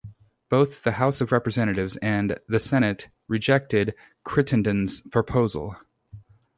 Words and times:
Both 0.49 0.81
the 0.81 0.93
House 0.93 1.21
of 1.21 1.31
Representatives 1.31 1.95
and 1.97 2.39
the 2.47 2.57
Senate 2.57 3.09
rejected 3.27 3.93
Crittenden's 4.23 5.01
proposal. 5.01 5.75